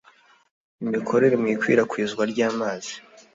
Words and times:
imikorere 0.83 1.35
mu 1.41 1.47
ikwirakwizwa 1.53 2.21
ry 2.31 2.39
amazi 2.49 2.93